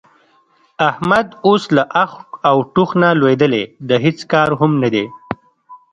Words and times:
احمد 0.89 1.27
اوس 1.47 1.63
له 1.75 1.83
اخ 2.03 2.11
او 2.49 2.57
ټوخ 2.73 2.89
نه 3.01 3.09
لوېدلی 3.19 3.63
د 3.89 3.91
هېڅ 4.03 4.17
کار 4.31 4.49
هم 4.59 4.71
نه 4.83 4.89
دی. 4.93 5.05